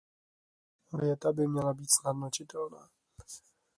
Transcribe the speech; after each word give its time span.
věta 0.93 1.33
by 1.33 1.47
měla 1.47 1.73
být 1.73 1.89
snadno 1.91 2.29
čitelná 2.29 2.89